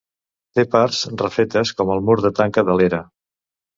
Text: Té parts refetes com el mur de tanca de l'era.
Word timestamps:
Té 0.59 0.63
parts 0.75 1.01
refetes 1.23 1.73
com 1.81 1.91
el 1.97 2.03
mur 2.07 2.17
de 2.25 2.33
tanca 2.41 2.65
de 2.71 2.79
l'era. 2.81 3.03